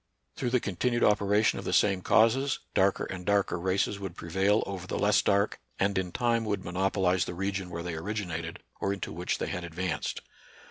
Through 0.35 0.49
the 0.49 0.59
continued 0.59 1.03
operation 1.03 1.59
of 1.59 1.65
the 1.65 1.73
same 1.73 2.01
causes, 2.01 2.57
darker 2.73 3.03
and 3.05 3.23
darker 3.23 3.59
races 3.59 3.99
would 3.99 4.15
prevail 4.15 4.63
over 4.65 4.87
the 4.87 4.97
less 4.97 5.21
dark, 5.21 5.59
and 5.77 5.95
in 5.95 6.11
time 6.11 6.43
would 6.45 6.65
monopolize 6.65 7.25
the 7.25 7.35
region 7.35 7.69
where 7.69 7.83
they 7.83 7.93
originated 7.93 8.63
or 8.79 8.93
into 8.93 9.13
which 9.13 9.37
they 9.37 9.45
had 9.45 9.63
advanced. 9.63 10.21